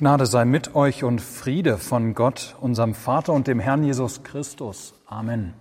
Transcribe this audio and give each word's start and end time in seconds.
Gnade 0.00 0.24
sei 0.24 0.46
mit 0.46 0.74
euch 0.74 1.04
und 1.04 1.20
Friede 1.20 1.76
von 1.76 2.14
Gott, 2.14 2.56
unserem 2.58 2.94
Vater 2.94 3.34
und 3.34 3.46
dem 3.46 3.60
Herrn 3.60 3.84
Jesus 3.84 4.22
Christus. 4.22 4.94
Amen. 5.04 5.52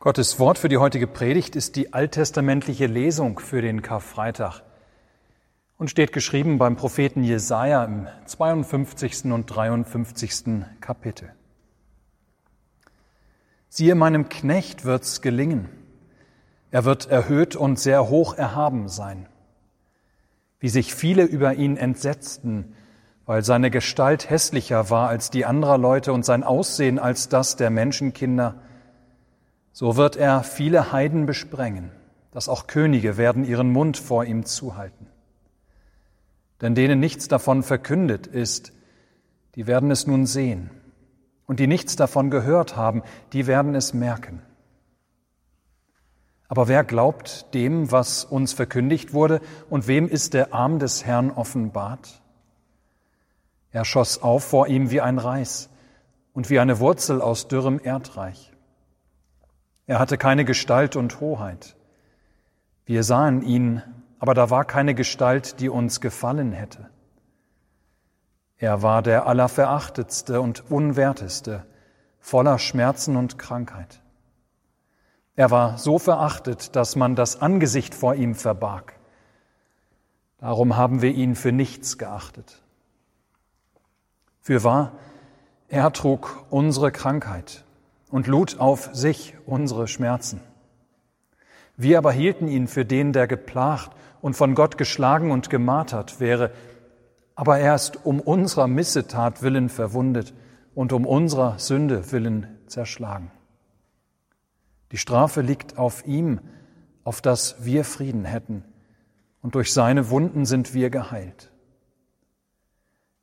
Gottes 0.00 0.40
Wort 0.40 0.58
für 0.58 0.68
die 0.68 0.78
heutige 0.78 1.06
Predigt 1.06 1.54
ist 1.54 1.76
die 1.76 1.92
alttestamentliche 1.92 2.86
Lesung 2.86 3.38
für 3.38 3.62
den 3.62 3.80
Karfreitag 3.80 4.62
und 5.78 5.88
steht 5.88 6.12
geschrieben 6.12 6.58
beim 6.58 6.74
Propheten 6.74 7.22
Jesaja 7.22 7.84
im 7.84 8.08
52. 8.26 9.26
und 9.26 9.46
53. 9.46 10.64
Kapitel. 10.80 11.30
Siehe, 13.68 13.94
meinem 13.94 14.28
Knecht 14.28 14.84
wird's 14.84 15.20
gelingen. 15.20 15.68
Er 16.72 16.84
wird 16.84 17.06
erhöht 17.06 17.54
und 17.54 17.78
sehr 17.78 18.08
hoch 18.08 18.34
erhaben 18.34 18.88
sein 18.88 19.28
wie 20.64 20.70
sich 20.70 20.94
viele 20.94 21.24
über 21.24 21.52
ihn 21.52 21.76
entsetzten, 21.76 22.72
weil 23.26 23.44
seine 23.44 23.70
Gestalt 23.70 24.30
hässlicher 24.30 24.88
war 24.88 25.10
als 25.10 25.28
die 25.28 25.44
anderer 25.44 25.76
Leute 25.76 26.14
und 26.14 26.24
sein 26.24 26.42
Aussehen 26.42 26.98
als 26.98 27.28
das 27.28 27.56
der 27.56 27.68
Menschenkinder, 27.68 28.54
so 29.72 29.96
wird 29.96 30.16
er 30.16 30.42
viele 30.42 30.90
Heiden 30.90 31.26
besprengen, 31.26 31.90
dass 32.30 32.48
auch 32.48 32.66
Könige 32.66 33.18
werden 33.18 33.44
ihren 33.44 33.72
Mund 33.72 33.98
vor 33.98 34.24
ihm 34.24 34.46
zuhalten. 34.46 35.06
Denn 36.62 36.74
denen 36.74 36.98
nichts 36.98 37.28
davon 37.28 37.62
verkündet 37.62 38.26
ist, 38.26 38.72
die 39.56 39.66
werden 39.66 39.90
es 39.90 40.06
nun 40.06 40.24
sehen, 40.24 40.70
und 41.44 41.60
die 41.60 41.66
nichts 41.66 41.94
davon 41.96 42.30
gehört 42.30 42.74
haben, 42.74 43.02
die 43.34 43.46
werden 43.46 43.74
es 43.74 43.92
merken. 43.92 44.40
Aber 46.54 46.68
wer 46.68 46.84
glaubt 46.84 47.52
dem, 47.52 47.90
was 47.90 48.24
uns 48.24 48.52
verkündigt 48.52 49.12
wurde, 49.12 49.40
und 49.70 49.88
wem 49.88 50.06
ist 50.06 50.34
der 50.34 50.54
Arm 50.54 50.78
des 50.78 51.04
Herrn 51.04 51.32
offenbart? 51.32 52.22
Er 53.72 53.84
schoss 53.84 54.22
auf 54.22 54.44
vor 54.44 54.68
ihm 54.68 54.92
wie 54.92 55.00
ein 55.00 55.18
Reis 55.18 55.68
und 56.32 56.50
wie 56.50 56.60
eine 56.60 56.78
Wurzel 56.78 57.20
aus 57.20 57.48
dürrem 57.48 57.80
Erdreich. 57.82 58.52
Er 59.88 59.98
hatte 59.98 60.16
keine 60.16 60.44
Gestalt 60.44 60.94
und 60.94 61.18
Hoheit. 61.18 61.74
Wir 62.86 63.02
sahen 63.02 63.42
ihn, 63.42 63.82
aber 64.20 64.34
da 64.34 64.48
war 64.48 64.64
keine 64.64 64.94
Gestalt, 64.94 65.58
die 65.58 65.68
uns 65.68 66.00
gefallen 66.00 66.52
hätte. 66.52 66.88
Er 68.58 68.80
war 68.80 69.02
der 69.02 69.26
Allerverachtetste 69.26 70.40
und 70.40 70.70
Unwerteste, 70.70 71.66
voller 72.20 72.60
Schmerzen 72.60 73.16
und 73.16 73.40
Krankheit. 73.40 74.03
Er 75.36 75.50
war 75.50 75.78
so 75.78 75.98
verachtet, 75.98 76.76
dass 76.76 76.94
man 76.94 77.16
das 77.16 77.40
Angesicht 77.40 77.94
vor 77.94 78.14
ihm 78.14 78.34
verbarg. 78.34 78.94
Darum 80.38 80.76
haben 80.76 81.02
wir 81.02 81.12
ihn 81.12 81.34
für 81.34 81.52
nichts 81.52 81.98
geachtet. 81.98 82.62
Für 84.40 84.62
wahr, 84.62 84.92
er 85.68 85.92
trug 85.92 86.44
unsere 86.50 86.92
Krankheit 86.92 87.64
und 88.10 88.26
lud 88.26 88.60
auf 88.60 88.90
sich 88.92 89.34
unsere 89.46 89.88
Schmerzen. 89.88 90.40
Wir 91.76 91.98
aber 91.98 92.12
hielten 92.12 92.46
ihn 92.46 92.68
für 92.68 92.84
den, 92.84 93.12
der 93.12 93.26
geplagt 93.26 93.90
und 94.20 94.34
von 94.34 94.54
Gott 94.54 94.78
geschlagen 94.78 95.32
und 95.32 95.50
gemartert 95.50 96.20
wäre, 96.20 96.52
aber 97.34 97.58
er 97.58 97.74
ist 97.74 98.04
um 98.06 98.20
unserer 98.20 98.68
Missetat 98.68 99.42
willen 99.42 99.68
verwundet 99.68 100.32
und 100.74 100.92
um 100.92 101.06
unserer 101.06 101.58
Sünde 101.58 102.12
willen 102.12 102.46
zerschlagen. 102.66 103.32
Die 104.94 104.98
Strafe 104.98 105.40
liegt 105.40 105.76
auf 105.76 106.06
ihm, 106.06 106.38
auf 107.02 107.20
dass 107.20 107.56
wir 107.64 107.82
Frieden 107.82 108.24
hätten, 108.24 108.62
und 109.42 109.56
durch 109.56 109.72
seine 109.72 110.08
Wunden 110.08 110.46
sind 110.46 110.72
wir 110.72 110.88
geheilt. 110.88 111.50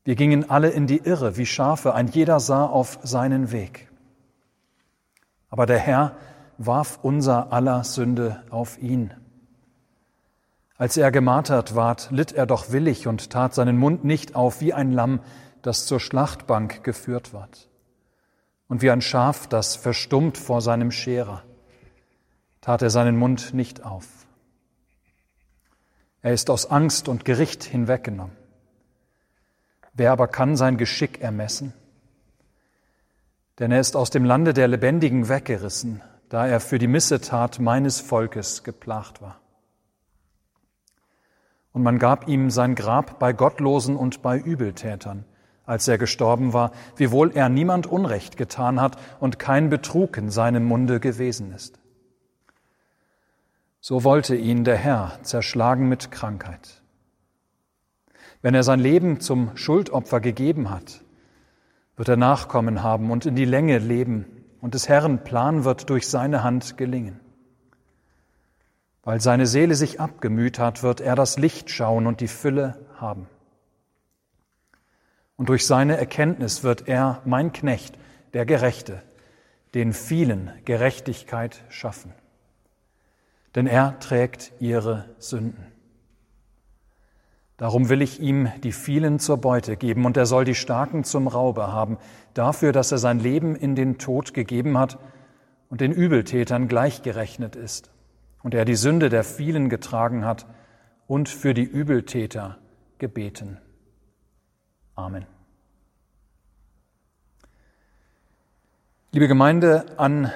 Wir 0.03 0.16
gingen 0.16 0.50
alle 0.50 0.69
in 0.72 0.86
die 0.86 0.97
Irre 0.97 1.38
wie 1.38 1.45
Schafe, 1.45 1.94
ein 1.94 2.09
jeder 2.09 2.41
sah 2.41 2.66
auf 2.66 3.00
seinen 3.03 3.53
Weg. 3.53 3.89
Aber 5.50 5.66
der 5.66 5.78
Herr 5.78 6.17
warf 6.57 7.00
unser 7.03 7.53
aller 7.53 7.85
Sünde 7.85 8.44
auf 8.50 8.78
ihn. 8.81 9.13
Als 10.75 10.97
er 10.97 11.09
gemartert 11.09 11.74
ward, 11.74 12.09
litt 12.12 12.34
er 12.34 12.47
doch 12.47 12.74
willig 12.74 13.07
und 13.07 13.29
tat 13.29 13.53
seinen 13.53 13.78
Mund 13.78 14.03
nicht 14.03 14.35
auf 14.35 14.59
wie 14.59 14.74
ein 14.74 14.91
Lamm, 14.91 15.22
das 15.62 15.85
zur 15.85 16.01
Schlachtbank 16.01 16.84
geführt 16.84 17.34
ward, 17.34 17.69
und 18.68 18.81
wie 18.81 18.91
ein 18.91 19.00
Schaf, 19.00 19.47
das 19.47 19.78
verstummt 19.78 20.38
vor 20.38 20.59
seinem 20.59 20.91
Scherer 20.91 21.44
tat 22.61 22.81
er 22.81 22.89
seinen 22.89 23.17
Mund 23.17 23.53
nicht 23.53 23.83
auf. 23.83 24.07
Er 26.22 26.33
ist 26.33 26.49
aus 26.51 26.69
Angst 26.69 27.07
und 27.07 27.25
Gericht 27.25 27.63
hinweggenommen. 27.63 28.35
Wer 29.94 30.11
aber 30.11 30.27
kann 30.27 30.55
sein 30.55 30.77
Geschick 30.77 31.21
ermessen? 31.21 31.73
Denn 33.59 33.71
er 33.71 33.79
ist 33.79 33.95
aus 33.95 34.11
dem 34.11 34.23
Lande 34.23 34.53
der 34.53 34.67
Lebendigen 34.67 35.27
weggerissen, 35.27 36.01
da 36.29 36.47
er 36.47 36.59
für 36.59 36.79
die 36.79 36.88
Missetat 36.88 37.59
meines 37.59 38.00
Volkes 38.00 38.63
geplagt 38.63 39.21
war. 39.21 39.39
Und 41.73 41.83
man 41.83 42.00
gab 42.00 42.27
ihm 42.27 42.51
sein 42.51 42.75
Grab 42.75 43.17
bei 43.19 43.33
Gottlosen 43.33 43.95
und 43.95 44.21
bei 44.21 44.38
Übeltätern, 44.38 45.25
als 45.66 45.88
er 45.88 45.97
gestorben 45.97 46.53
war, 46.53 46.71
wiewohl 46.95 47.31
er 47.31 47.50
niemand 47.50 47.88
Unrecht 47.88 48.38
getan 48.38 48.79
hat 48.79 48.97
und 49.19 49.39
kein 49.39 49.69
Betrug 49.69 50.17
in 50.17 50.29
seinem 50.29 50.66
Munde 50.66 51.00
gewesen 51.00 51.53
ist. 51.53 51.81
So 53.84 54.03
wollte 54.03 54.36
ihn 54.36 54.64
der 54.64 54.78
Herr 54.78 55.18
zerschlagen 55.24 55.90
mit 55.90 56.12
Krankheit. 56.12 56.84
Wenn 58.44 58.53
er 58.53 58.62
sein 58.62 58.80
Leben 58.80 59.19
zum 59.19 59.58
Schuldopfer 59.58 60.19
gegeben 60.19 60.69
hat, 60.69 61.03
wird 61.96 62.08
er 62.08 62.16
Nachkommen 62.16 62.84
haben 62.84 63.09
und 63.09 63.25
in 63.25 63.36
die 63.36 63.46
Länge 63.46 63.80
leben, 63.80 64.25
und 64.62 64.75
des 64.75 64.88
Herrn 64.88 65.24
Plan 65.24 65.64
wird 65.64 65.90
durch 65.90 66.08
seine 66.08 66.44
Hand 66.44 66.78
gelingen. 66.78 67.19
Weil 69.02 69.19
seine 69.19 69.47
Seele 69.47 69.74
sich 69.74 70.00
abgemüht 70.00 70.59
hat, 70.59 70.84
wird 70.84 71.02
er 71.02 71.16
das 71.16 71.40
Licht 71.40 71.72
schauen 71.72 72.06
und 72.06 72.22
die 72.22 72.28
Fülle 72.28 72.86
haben. 72.98 73.28
Und 75.38 75.50
durch 75.50 75.66
seine 75.66 75.98
Erkenntnis 75.98 76.63
wird 76.63 76.88
er, 76.88 77.24
mein 77.25 77.52
Knecht, 77.52 77.98
der 78.34 78.46
Gerechte, 78.46 79.02
den 79.74 79.94
vielen 79.94 80.52
Gerechtigkeit 80.66 81.63
schaffen 81.69 82.13
denn 83.56 83.67
er 83.67 84.00
trägt 84.00 84.53
ihre 84.59 85.06
Sünden. 85.19 85.67
Darum 87.57 87.89
will 87.89 88.01
ich 88.01 88.19
ihm 88.19 88.50
die 88.63 88.72
vielen 88.72 89.19
zur 89.19 89.38
Beute 89.38 89.78
geben, 89.78 90.06
und 90.06 90.17
er 90.17 90.25
soll 90.25 90.45
die 90.45 90.56
Starken 90.56 91.03
zum 91.03 91.28
Raube 91.28 91.72
haben, 91.72 92.00
dafür, 92.34 92.72
dass 92.72 92.91
er 92.91 92.97
sein 92.97 93.19
Leben 93.19 93.56
in 93.56 93.75
den 93.75 94.00
Tod 94.00 94.34
gegeben 94.34 94.79
hat 94.79 94.97
und 95.69 95.79
den 95.79 95.91
Übeltätern 95.91 96.67
gleichgerechnet 96.67 97.56
ist, 97.56 97.91
und 98.41 98.56
er 98.56 98.66
die 98.66 98.75
Sünde 98.75 99.09
der 99.09 99.23
vielen 99.23 99.69
getragen 99.69 100.25
hat 100.25 100.47
und 101.06 101.29
für 101.29 101.53
die 101.53 101.63
Übeltäter 101.63 102.57
gebeten. 102.97 103.59
Amen. 104.95 105.28
Liebe 109.12 109.28
Gemeinde, 109.28 109.85
an 109.97 110.31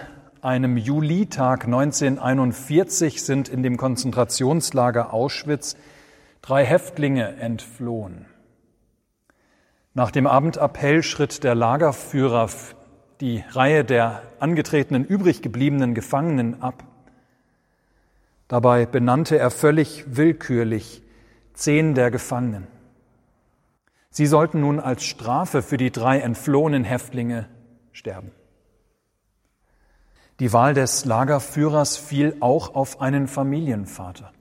einem 0.45 0.77
Julitag 0.77 1.65
1941 1.65 3.23
sind 3.23 3.49
in 3.49 3.63
dem 3.63 3.77
Konzentrationslager 3.77 5.11
Auschwitz 5.11 5.75
drei 6.41 6.63
Häftlinge 6.63 7.37
entflohen. 7.37 8.27
Nach 9.95 10.11
dem 10.11 10.27
Abendappell 10.27 11.01
schritt 11.01 11.43
der 11.43 11.55
Lagerführer 11.55 12.49
die 13.21 13.43
Reihe 13.49 13.83
der 13.83 14.21
angetretenen 14.39 15.03
übrig 15.03 15.41
gebliebenen 15.41 15.95
Gefangenen 15.95 16.61
ab. 16.61 16.83
Dabei 18.47 18.85
benannte 18.85 19.39
er 19.39 19.49
völlig 19.49 20.05
willkürlich 20.15 21.01
zehn 21.53 21.95
der 21.95 22.11
Gefangenen. 22.11 22.67
Sie 24.11 24.27
sollten 24.27 24.59
nun 24.59 24.79
als 24.79 25.03
Strafe 25.03 25.63
für 25.63 25.77
die 25.77 25.91
drei 25.91 26.19
entflohenen 26.19 26.83
Häftlinge 26.83 27.49
sterben. 27.91 28.31
Die 30.39 30.51
Wahl 30.51 30.73
des 30.73 31.05
Lagerführers 31.05 31.95
fiel 31.95 32.35
auch 32.41 32.75
auf 32.75 32.99
einen 32.99 33.27
Familienvater. 33.27 34.31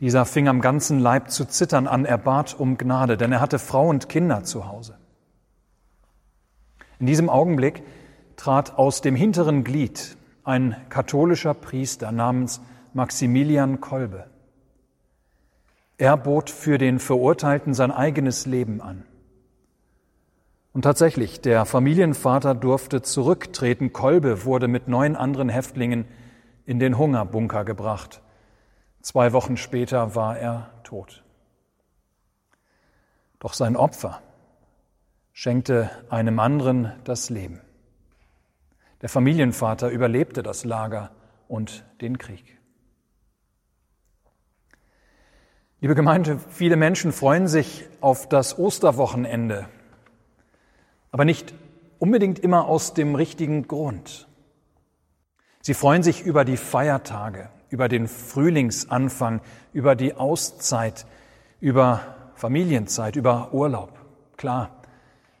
Dieser 0.00 0.24
fing 0.24 0.46
am 0.46 0.60
ganzen 0.60 1.00
Leib 1.00 1.30
zu 1.30 1.44
zittern 1.44 1.88
an, 1.88 2.04
er 2.04 2.18
bat 2.18 2.54
um 2.58 2.78
Gnade, 2.78 3.16
denn 3.16 3.32
er 3.32 3.40
hatte 3.40 3.58
Frau 3.58 3.88
und 3.88 4.08
Kinder 4.08 4.44
zu 4.44 4.68
Hause. 4.68 4.96
In 7.00 7.06
diesem 7.06 7.28
Augenblick 7.28 7.82
trat 8.36 8.78
aus 8.78 9.00
dem 9.00 9.16
hinteren 9.16 9.64
Glied 9.64 10.16
ein 10.44 10.76
katholischer 10.88 11.54
Priester 11.54 12.12
namens 12.12 12.60
Maximilian 12.94 13.80
Kolbe. 13.80 14.26
Er 15.98 16.16
bot 16.16 16.48
für 16.48 16.78
den 16.78 17.00
Verurteilten 17.00 17.74
sein 17.74 17.90
eigenes 17.90 18.46
Leben 18.46 18.80
an. 18.80 19.02
Und 20.72 20.82
tatsächlich, 20.82 21.40
der 21.40 21.64
Familienvater 21.64 22.54
durfte 22.54 23.02
zurücktreten. 23.02 23.92
Kolbe 23.92 24.44
wurde 24.44 24.68
mit 24.68 24.86
neun 24.88 25.16
anderen 25.16 25.48
Häftlingen 25.48 26.04
in 26.66 26.78
den 26.78 26.98
Hungerbunker 26.98 27.64
gebracht. 27.64 28.20
Zwei 29.00 29.32
Wochen 29.32 29.56
später 29.56 30.14
war 30.14 30.38
er 30.38 30.70
tot. 30.84 31.24
Doch 33.38 33.54
sein 33.54 33.76
Opfer 33.76 34.20
schenkte 35.32 35.90
einem 36.10 36.40
anderen 36.40 36.92
das 37.04 37.30
Leben. 37.30 37.60
Der 39.00 39.08
Familienvater 39.08 39.88
überlebte 39.88 40.42
das 40.42 40.64
Lager 40.64 41.10
und 41.46 41.84
den 42.00 42.18
Krieg. 42.18 42.58
Liebe 45.80 45.94
Gemeinde, 45.94 46.40
viele 46.50 46.74
Menschen 46.74 47.12
freuen 47.12 47.46
sich 47.46 47.88
auf 48.00 48.28
das 48.28 48.58
Osterwochenende, 48.58 49.68
aber 51.10 51.24
nicht 51.24 51.54
unbedingt 51.98 52.38
immer 52.38 52.66
aus 52.66 52.94
dem 52.94 53.14
richtigen 53.14 53.66
Grund. 53.66 54.28
Sie 55.60 55.74
freuen 55.74 56.02
sich 56.02 56.22
über 56.22 56.44
die 56.44 56.56
Feiertage, 56.56 57.50
über 57.70 57.88
den 57.88 58.08
Frühlingsanfang, 58.08 59.40
über 59.72 59.96
die 59.96 60.14
Auszeit, 60.14 61.06
über 61.60 62.16
Familienzeit, 62.34 63.16
über 63.16 63.52
Urlaub. 63.52 63.92
Klar, 64.36 64.82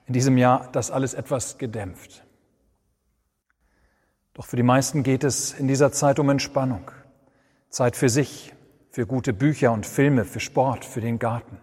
in 0.06 0.14
diesem 0.14 0.36
Jahr 0.36 0.68
das 0.72 0.90
alles 0.90 1.14
etwas 1.14 1.58
gedämpft. 1.58 2.24
Doch 4.34 4.46
für 4.46 4.56
die 4.56 4.62
meisten 4.62 5.02
geht 5.02 5.24
es 5.24 5.52
in 5.52 5.68
dieser 5.68 5.92
Zeit 5.92 6.18
um 6.18 6.28
Entspannung, 6.28 6.90
Zeit 7.70 7.96
für 7.96 8.08
sich, 8.08 8.54
für 8.90 9.06
gute 9.06 9.32
Bücher 9.32 9.72
und 9.72 9.86
Filme, 9.86 10.24
für 10.24 10.40
Sport, 10.40 10.84
für 10.84 11.00
den 11.00 11.18
Garten. 11.18 11.58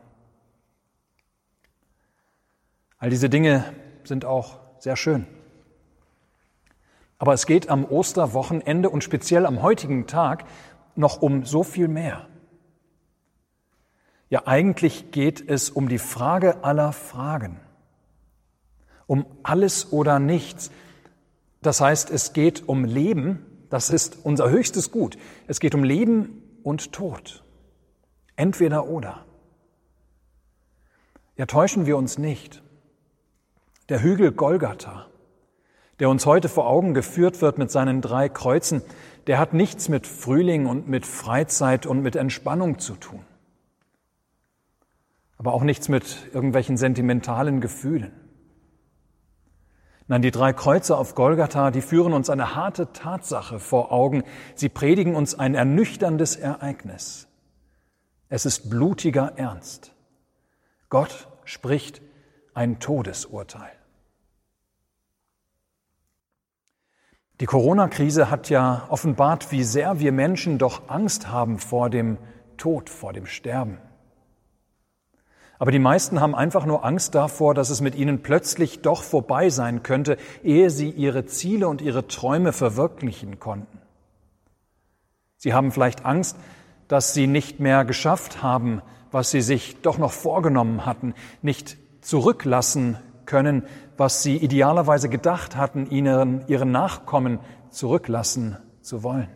All 2.97 3.09
diese 3.09 3.29
Dinge 3.29 3.63
sind 4.07 4.25
auch 4.25 4.59
sehr 4.79 4.95
schön. 4.95 5.27
Aber 7.17 7.33
es 7.33 7.45
geht 7.45 7.69
am 7.69 7.85
Osterwochenende 7.85 8.89
und 8.89 9.03
speziell 9.03 9.45
am 9.45 9.61
heutigen 9.61 10.07
Tag 10.07 10.45
noch 10.95 11.21
um 11.21 11.45
so 11.45 11.63
viel 11.63 11.87
mehr. 11.87 12.27
Ja, 14.29 14.47
eigentlich 14.47 15.11
geht 15.11 15.47
es 15.49 15.69
um 15.69 15.87
die 15.87 15.99
Frage 15.99 16.63
aller 16.63 16.91
Fragen, 16.91 17.59
um 19.07 19.25
alles 19.43 19.93
oder 19.93 20.19
nichts. 20.19 20.71
Das 21.61 21.79
heißt, 21.79 22.09
es 22.09 22.33
geht 22.33 22.67
um 22.67 22.85
Leben, 22.85 23.45
das 23.69 23.89
ist 23.89 24.17
unser 24.23 24.49
höchstes 24.49 24.91
Gut. 24.91 25.17
Es 25.47 25.59
geht 25.59 25.75
um 25.75 25.83
Leben 25.83 26.43
und 26.63 26.91
Tod. 26.91 27.43
Entweder 28.35 28.87
oder. 28.87 29.25
Ja, 31.37 31.45
täuschen 31.45 31.85
wir 31.85 31.97
uns 31.97 32.17
nicht. 32.17 32.61
Der 33.89 34.01
Hügel 34.01 34.31
Golgatha, 34.31 35.05
der 35.99 36.09
uns 36.09 36.25
heute 36.25 36.49
vor 36.49 36.67
Augen 36.67 36.93
geführt 36.93 37.41
wird 37.41 37.57
mit 37.57 37.69
seinen 37.69 38.01
drei 38.01 38.29
Kreuzen, 38.29 38.81
der 39.27 39.37
hat 39.37 39.53
nichts 39.53 39.89
mit 39.89 40.07
Frühling 40.07 40.65
und 40.65 40.87
mit 40.87 41.05
Freizeit 41.05 41.85
und 41.85 42.01
mit 42.01 42.15
Entspannung 42.15 42.79
zu 42.79 42.95
tun. 42.95 43.23
Aber 45.37 45.53
auch 45.53 45.63
nichts 45.63 45.87
mit 45.87 46.29
irgendwelchen 46.33 46.77
sentimentalen 46.77 47.61
Gefühlen. 47.61 48.11
Nein, 50.07 50.21
die 50.21 50.31
drei 50.31 50.53
Kreuze 50.53 50.97
auf 50.97 51.15
Golgatha, 51.15 51.71
die 51.71 51.81
führen 51.81 52.13
uns 52.13 52.29
eine 52.29 52.55
harte 52.55 52.91
Tatsache 52.91 53.59
vor 53.59 53.91
Augen. 53.91 54.23
Sie 54.53 54.69
predigen 54.69 55.15
uns 55.15 55.38
ein 55.38 55.55
ernüchterndes 55.55 56.35
Ereignis. 56.35 57.27
Es 58.29 58.45
ist 58.45 58.69
blutiger 58.69 59.33
Ernst. 59.35 59.93
Gott 60.89 61.27
spricht 61.43 62.01
ein 62.55 62.79
Todesurteil. 62.79 63.71
Die 67.41 67.45
Corona-Krise 67.45 68.31
hat 68.31 68.49
ja 68.49 68.85
offenbart, 68.89 69.51
wie 69.51 69.63
sehr 69.63 69.99
wir 69.99 70.13
Menschen 70.13 70.57
doch 70.57 70.89
Angst 70.89 71.27
haben 71.27 71.59
vor 71.59 71.89
dem 71.89 72.17
Tod, 72.55 72.89
vor 72.89 73.11
dem 73.11 73.25
Sterben. 73.25 73.77
Aber 75.59 75.71
die 75.71 75.79
meisten 75.79 76.21
haben 76.21 76.33
einfach 76.33 76.65
nur 76.65 76.85
Angst 76.85 77.13
davor, 77.13 77.53
dass 77.53 77.69
es 77.69 77.81
mit 77.81 77.95
ihnen 77.95 78.23
plötzlich 78.23 78.81
doch 78.81 79.03
vorbei 79.03 79.49
sein 79.49 79.83
könnte, 79.83 80.17
ehe 80.43 80.69
sie 80.69 80.89
ihre 80.89 81.25
Ziele 81.25 81.67
und 81.67 81.81
ihre 81.81 82.07
Träume 82.07 82.53
verwirklichen 82.53 83.39
konnten. 83.39 83.81
Sie 85.37 85.53
haben 85.53 85.71
vielleicht 85.71 86.05
Angst, 86.05 86.37
dass 86.87 87.13
sie 87.13 87.27
nicht 87.27 87.59
mehr 87.59 87.83
geschafft 87.83 88.43
haben, 88.43 88.81
was 89.11 89.31
sie 89.31 89.41
sich 89.41 89.81
doch 89.81 89.97
noch 89.97 90.11
vorgenommen 90.11 90.85
hatten, 90.85 91.13
nicht 91.41 91.77
zurücklassen 92.05 92.97
können, 93.25 93.63
was 93.97 94.21
sie 94.21 94.37
idealerweise 94.37 95.09
gedacht 95.09 95.55
hatten, 95.55 95.89
ihnen, 95.89 96.47
ihren 96.47 96.71
Nachkommen 96.71 97.39
zurücklassen 97.71 98.57
zu 98.81 99.01
wollen. 99.01 99.29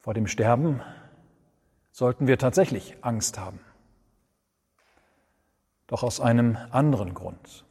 Vor 0.00 0.14
dem 0.14 0.26
Sterben 0.26 0.80
sollten 1.90 2.26
wir 2.26 2.38
tatsächlich 2.38 2.96
Angst 3.02 3.38
haben. 3.38 3.60
Doch 5.86 6.02
aus 6.02 6.18
einem 6.18 6.56
anderen 6.70 7.12
Grund. 7.12 7.66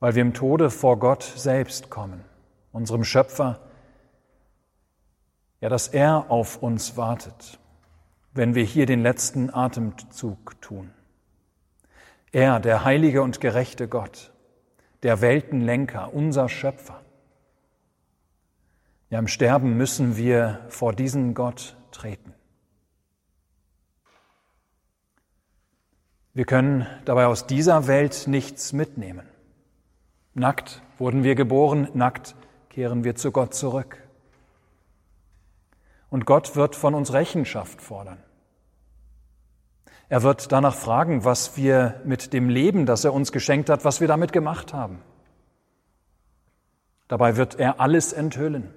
Weil 0.00 0.14
wir 0.14 0.22
im 0.22 0.32
Tode 0.32 0.70
vor 0.70 0.98
Gott 0.98 1.22
selbst 1.22 1.90
kommen, 1.90 2.24
unserem 2.72 3.04
Schöpfer, 3.04 3.60
ja, 5.60 5.68
dass 5.68 5.88
er 5.88 6.30
auf 6.30 6.62
uns 6.62 6.96
wartet, 6.96 7.58
wenn 8.36 8.54
wir 8.54 8.64
hier 8.64 8.86
den 8.86 9.02
letzten 9.02 9.52
Atemzug 9.52 10.60
tun. 10.60 10.90
Er, 12.32 12.60
der 12.60 12.84
heilige 12.84 13.22
und 13.22 13.40
gerechte 13.40 13.88
Gott, 13.88 14.32
der 15.02 15.20
Weltenlenker, 15.20 16.12
unser 16.12 16.48
Schöpfer. 16.48 17.00
Ja, 19.08 19.18
im 19.18 19.28
Sterben 19.28 19.76
müssen 19.76 20.16
wir 20.16 20.60
vor 20.68 20.92
diesen 20.92 21.34
Gott 21.34 21.76
treten. 21.92 22.34
Wir 26.34 26.44
können 26.44 26.86
dabei 27.06 27.26
aus 27.26 27.46
dieser 27.46 27.86
Welt 27.86 28.24
nichts 28.26 28.74
mitnehmen. 28.74 29.26
Nackt 30.34 30.82
wurden 30.98 31.24
wir 31.24 31.34
geboren, 31.34 31.88
nackt 31.94 32.34
kehren 32.68 33.04
wir 33.04 33.14
zu 33.14 33.32
Gott 33.32 33.54
zurück. 33.54 34.06
Und 36.10 36.26
Gott 36.26 36.56
wird 36.56 36.76
von 36.76 36.94
uns 36.94 37.14
Rechenschaft 37.14 37.80
fordern. 37.80 38.18
Er 40.08 40.22
wird 40.22 40.52
danach 40.52 40.74
fragen, 40.74 41.24
was 41.24 41.56
wir 41.56 42.00
mit 42.04 42.32
dem 42.32 42.48
Leben, 42.48 42.86
das 42.86 43.04
er 43.04 43.12
uns 43.12 43.32
geschenkt 43.32 43.70
hat, 43.70 43.84
was 43.84 44.00
wir 44.00 44.08
damit 44.08 44.32
gemacht 44.32 44.72
haben. 44.72 45.02
Dabei 47.08 47.36
wird 47.36 47.58
er 47.58 47.80
alles 47.80 48.12
enthüllen 48.12 48.72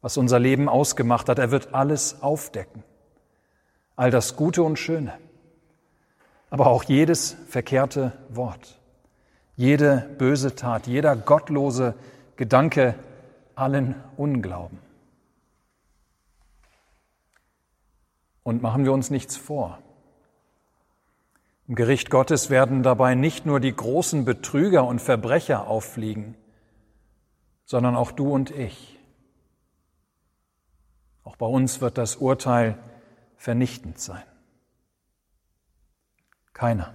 was 0.00 0.16
unser 0.16 0.38
Leben 0.38 0.68
ausgemacht 0.68 1.28
hat. 1.28 1.38
Er 1.38 1.50
wird 1.50 1.74
alles 1.74 2.22
aufdecken. 2.22 2.82
All 3.96 4.10
das 4.10 4.36
Gute 4.36 4.62
und 4.62 4.78
Schöne, 4.78 5.12
aber 6.48 6.68
auch 6.68 6.84
jedes 6.84 7.36
verkehrte 7.48 8.12
Wort, 8.30 8.80
jede 9.56 10.08
böse 10.16 10.54
Tat, 10.54 10.86
jeder 10.86 11.14
gottlose 11.16 11.94
Gedanke, 12.36 12.94
allen 13.54 13.94
Unglauben. 14.16 14.78
Und 18.42 18.62
machen 18.62 18.84
wir 18.86 18.92
uns 18.94 19.10
nichts 19.10 19.36
vor. 19.36 19.78
Im 21.70 21.76
Gericht 21.76 22.10
Gottes 22.10 22.50
werden 22.50 22.82
dabei 22.82 23.14
nicht 23.14 23.46
nur 23.46 23.60
die 23.60 23.72
großen 23.72 24.24
Betrüger 24.24 24.84
und 24.84 25.00
Verbrecher 25.00 25.68
auffliegen, 25.68 26.34
sondern 27.64 27.94
auch 27.94 28.10
du 28.10 28.28
und 28.32 28.50
ich. 28.50 28.98
Auch 31.22 31.36
bei 31.36 31.46
uns 31.46 31.80
wird 31.80 31.96
das 31.96 32.16
Urteil 32.16 32.76
vernichtend 33.36 34.00
sein. 34.00 34.24
Keiner. 36.54 36.92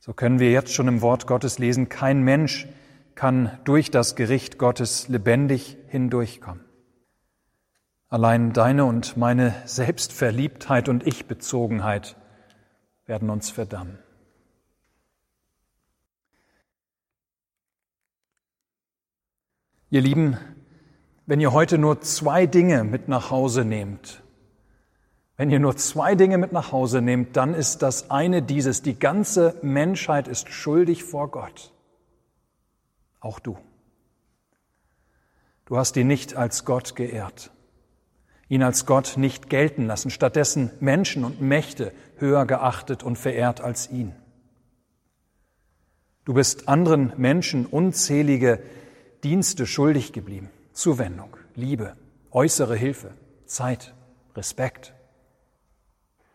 So 0.00 0.14
können 0.14 0.38
wir 0.38 0.50
jetzt 0.50 0.72
schon 0.72 0.88
im 0.88 1.02
Wort 1.02 1.26
Gottes 1.26 1.58
lesen, 1.58 1.90
kein 1.90 2.22
Mensch 2.22 2.66
kann 3.14 3.58
durch 3.64 3.90
das 3.90 4.16
Gericht 4.16 4.56
Gottes 4.56 5.08
lebendig 5.08 5.76
hindurchkommen. 5.88 6.64
Allein 8.08 8.54
deine 8.54 8.86
und 8.86 9.18
meine 9.18 9.54
Selbstverliebtheit 9.66 10.88
und 10.88 11.06
Ich-Bezogenheit 11.06 12.16
werden 13.06 13.30
uns 13.30 13.50
verdammen. 13.50 13.98
Ihr 19.90 20.00
Lieben, 20.00 20.38
wenn 21.26 21.40
ihr 21.40 21.52
heute 21.52 21.78
nur 21.78 22.00
zwei 22.00 22.46
Dinge 22.46 22.84
mit 22.84 23.08
nach 23.08 23.30
Hause 23.30 23.64
nehmt, 23.64 24.22
wenn 25.36 25.50
ihr 25.50 25.58
nur 25.60 25.76
zwei 25.76 26.14
Dinge 26.14 26.38
mit 26.38 26.52
nach 26.52 26.72
Hause 26.72 27.00
nehmt, 27.00 27.36
dann 27.36 27.54
ist 27.54 27.82
das 27.82 28.10
eine 28.10 28.42
dieses, 28.42 28.82
die 28.82 28.98
ganze 28.98 29.56
Menschheit 29.62 30.28
ist 30.28 30.48
schuldig 30.48 31.04
vor 31.04 31.30
Gott. 31.30 31.72
Auch 33.20 33.38
du. 33.40 33.56
Du 35.64 35.76
hast 35.76 35.96
ihn 35.96 36.06
nicht 36.06 36.36
als 36.36 36.64
Gott 36.64 36.94
geehrt, 36.94 37.50
ihn 38.48 38.62
als 38.62 38.86
Gott 38.86 39.14
nicht 39.16 39.48
gelten 39.50 39.86
lassen, 39.86 40.10
stattdessen 40.10 40.70
Menschen 40.80 41.24
und 41.24 41.40
Mächte 41.40 41.92
höher 42.18 42.46
geachtet 42.46 43.02
und 43.02 43.16
verehrt 43.16 43.60
als 43.60 43.90
ihn. 43.90 44.14
Du 46.24 46.34
bist 46.34 46.68
anderen 46.68 47.12
Menschen 47.16 47.66
unzählige 47.66 48.60
Dienste 49.24 49.66
schuldig 49.66 50.12
geblieben. 50.12 50.50
Zuwendung, 50.72 51.36
Liebe, 51.54 51.96
äußere 52.30 52.76
Hilfe, 52.76 53.12
Zeit, 53.46 53.94
Respekt. 54.34 54.94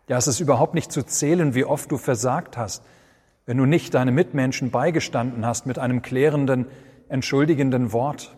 Ja, 0.07 0.17
es 0.17 0.27
ist 0.27 0.39
überhaupt 0.39 0.73
nicht 0.73 0.91
zu 0.91 1.03
zählen, 1.03 1.53
wie 1.55 1.65
oft 1.65 1.91
du 1.91 1.97
versagt 1.97 2.57
hast, 2.57 2.83
wenn 3.45 3.57
du 3.57 3.65
nicht 3.65 3.93
deine 3.93 4.11
Mitmenschen 4.11 4.71
beigestanden 4.71 5.45
hast 5.45 5.65
mit 5.65 5.79
einem 5.79 6.01
klärenden, 6.01 6.67
entschuldigenden 7.09 7.91
Wort 7.91 8.35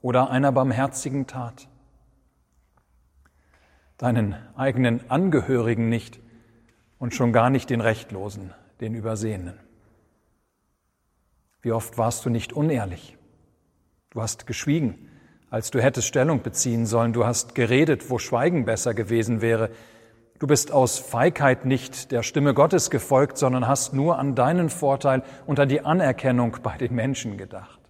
oder 0.00 0.30
einer 0.30 0.52
barmherzigen 0.52 1.26
Tat. 1.26 1.68
Deinen 4.04 4.36
eigenen 4.54 5.00
Angehörigen 5.08 5.88
nicht 5.88 6.20
und 6.98 7.14
schon 7.14 7.32
gar 7.32 7.48
nicht 7.48 7.70
den 7.70 7.80
Rechtlosen, 7.80 8.52
den 8.82 8.94
Übersehenen. 8.94 9.58
Wie 11.62 11.72
oft 11.72 11.96
warst 11.96 12.26
du 12.26 12.28
nicht 12.28 12.52
unehrlich? 12.52 13.16
Du 14.10 14.20
hast 14.20 14.46
geschwiegen, 14.46 15.08
als 15.48 15.70
du 15.70 15.80
hättest 15.80 16.06
Stellung 16.06 16.42
beziehen 16.42 16.84
sollen. 16.84 17.14
Du 17.14 17.24
hast 17.24 17.54
geredet, 17.54 18.10
wo 18.10 18.18
Schweigen 18.18 18.66
besser 18.66 18.92
gewesen 18.92 19.40
wäre. 19.40 19.70
Du 20.38 20.46
bist 20.46 20.70
aus 20.70 20.98
Feigheit 20.98 21.64
nicht 21.64 22.12
der 22.12 22.22
Stimme 22.22 22.52
Gottes 22.52 22.90
gefolgt, 22.90 23.38
sondern 23.38 23.66
hast 23.66 23.94
nur 23.94 24.18
an 24.18 24.34
deinen 24.34 24.68
Vorteil 24.68 25.22
und 25.46 25.58
an 25.58 25.70
die 25.70 25.80
Anerkennung 25.80 26.58
bei 26.62 26.76
den 26.76 26.94
Menschen 26.94 27.38
gedacht. 27.38 27.80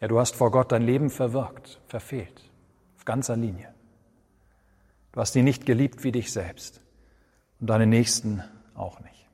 Ja, 0.00 0.06
du 0.06 0.20
hast 0.20 0.36
vor 0.36 0.52
Gott 0.52 0.70
dein 0.70 0.82
Leben 0.82 1.10
verwirkt, 1.10 1.80
verfehlt, 1.88 2.52
auf 2.96 3.04
ganzer 3.04 3.34
Linie. 3.34 3.74
Du 5.12 5.20
hast 5.20 5.36
ihn 5.36 5.44
nicht 5.44 5.66
geliebt 5.66 6.04
wie 6.04 6.12
dich 6.12 6.32
selbst 6.32 6.80
und 7.60 7.68
deine 7.68 7.86
Nächsten 7.86 8.42
auch 8.74 8.98
nicht. 9.00 9.28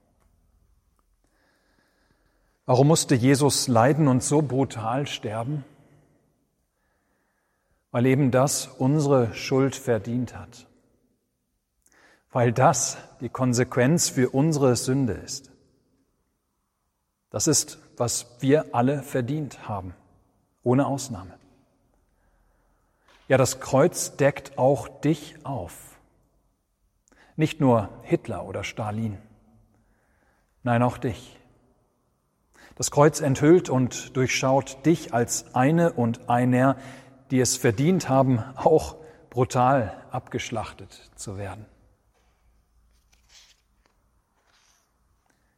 Warum 2.66 2.88
musste 2.88 3.14
Jesus 3.14 3.68
leiden 3.68 4.08
und 4.08 4.22
so 4.22 4.42
brutal 4.42 5.06
sterben? 5.06 5.64
Weil 7.92 8.04
eben 8.04 8.30
das 8.30 8.66
unsere 8.66 9.32
Schuld 9.34 9.74
verdient 9.74 10.36
hat. 10.36 10.66
Weil 12.30 12.52
das 12.52 12.98
die 13.20 13.30
Konsequenz 13.30 14.10
für 14.10 14.28
unsere 14.30 14.76
Sünde 14.76 15.14
ist. 15.14 15.50
Das 17.30 17.46
ist, 17.46 17.78
was 17.96 18.36
wir 18.40 18.74
alle 18.74 19.02
verdient 19.02 19.68
haben, 19.68 19.94
ohne 20.62 20.86
Ausnahme. 20.86 21.38
Ja, 23.28 23.36
das 23.36 23.60
Kreuz 23.60 24.16
deckt 24.16 24.56
auch 24.56 24.88
dich 24.88 25.36
auf. 25.44 25.98
Nicht 27.36 27.60
nur 27.60 27.90
Hitler 28.02 28.46
oder 28.46 28.64
Stalin, 28.64 29.18
nein 30.62 30.82
auch 30.82 30.96
dich. 30.96 31.38
Das 32.74 32.90
Kreuz 32.90 33.20
enthüllt 33.20 33.68
und 33.68 34.16
durchschaut 34.16 34.84
dich 34.86 35.12
als 35.12 35.54
eine 35.54 35.92
und 35.92 36.30
einer, 36.30 36.78
die 37.30 37.38
es 37.38 37.56
verdient 37.58 38.08
haben, 38.08 38.42
auch 38.56 38.96
brutal 39.28 40.02
abgeschlachtet 40.10 41.10
zu 41.14 41.36
werden. 41.36 41.66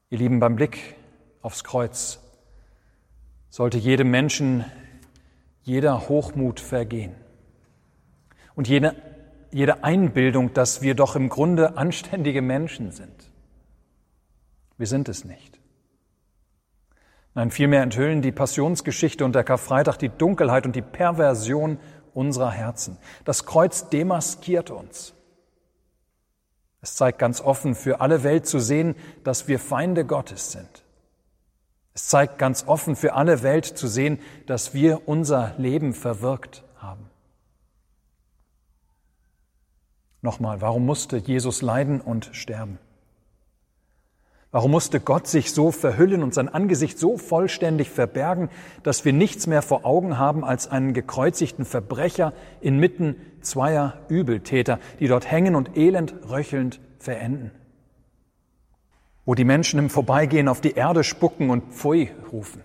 Ihr 0.09 0.19
Lieben, 0.19 0.41
beim 0.41 0.57
Blick 0.57 0.97
aufs 1.41 1.63
Kreuz 1.63 2.19
sollte 3.49 3.79
jedem 3.79 4.11
Menschen 4.11 4.65
jeder 5.63 6.09
Hochmut 6.09 6.59
vergehen 6.59 7.15
und 8.61 8.69
jede, 8.69 8.95
jede 9.53 9.85
Einbildung, 9.85 10.53
dass 10.53 10.83
wir 10.83 10.95
doch 10.95 11.17
im 11.17 11.31
Grunde 11.31 11.79
anständige 11.79 12.43
Menschen 12.43 12.93
sind. 12.93 13.31
Wir 14.77 14.87
sind 14.87 15.09
es 15.09 15.25
nicht. 15.25 15.59
Nein, 17.35 17.51
vielmehr 17.51 17.83
enthüllen 17.83 18.21
die 18.21 18.33
Passionsgeschichte 18.33 19.25
und 19.25 19.35
der 19.35 19.45
Karfreitag 19.45 19.97
die 19.97 20.11
Dunkelheit 20.11 20.67
und 20.67 20.77
die 20.77 20.83
Perversion 20.83 21.79
unserer 22.13 22.51
Herzen. 22.51 22.99
Das 23.25 23.47
Kreuz 23.47 23.89
demaskiert 23.89 24.71
uns. 24.71 25.15
Es 26.83 26.97
zeigt 26.97 27.19
ganz 27.19 27.41
offen 27.41 27.75
für 27.75 28.03
alle 28.03 28.25
Welt 28.25 28.45
zu 28.45 28.59
sehen, 28.59 28.95
dass 29.25 29.49
wir 29.49 29.59
Feinde 29.59 30.05
Gottes 30.05 30.53
sind. 30.53 30.85
Es 31.95 32.09
zeigt 32.09 32.37
ganz 32.37 32.69
offen 32.69 32.95
für 32.95 33.15
alle 33.15 33.43
Welt 33.43 33.65
zu 33.65 33.87
sehen, 33.87 34.19
dass 34.45 34.75
wir 34.75 35.09
unser 35.09 35.55
Leben 35.57 35.95
verwirkt 35.95 36.63
haben. 36.77 37.10
Nochmal, 40.23 40.61
warum 40.61 40.85
musste 40.85 41.17
Jesus 41.17 41.63
leiden 41.63 42.01
und 42.01 42.31
sterben? 42.33 42.79
Warum 44.53 44.73
musste 44.73 44.99
Gott 44.99 45.29
sich 45.29 45.53
so 45.53 45.71
verhüllen 45.71 46.25
und 46.25 46.35
sein 46.35 46.49
Angesicht 46.49 46.99
so 46.99 47.17
vollständig 47.17 47.89
verbergen, 47.89 48.51
dass 48.83 49.05
wir 49.05 49.13
nichts 49.13 49.47
mehr 49.47 49.63
vor 49.63 49.85
Augen 49.85 50.19
haben 50.19 50.45
als 50.45 50.67
einen 50.67 50.93
gekreuzigten 50.93 51.65
Verbrecher 51.65 52.33
inmitten 52.61 53.15
zweier 53.43 54.01
Übeltäter, 54.09 54.81
die 54.99 55.07
dort 55.07 55.31
hängen 55.31 55.55
und 55.55 55.77
elend 55.77 56.15
röchelnd 56.29 56.81
verenden? 56.99 57.53
Wo 59.25 59.37
die 59.37 59.45
Menschen 59.45 59.79
im 59.79 59.89
Vorbeigehen 59.89 60.49
auf 60.49 60.61
die 60.61 60.73
Erde 60.73 61.05
spucken 61.05 61.51
und 61.51 61.73
Pfui 61.73 62.11
rufen. 62.33 62.65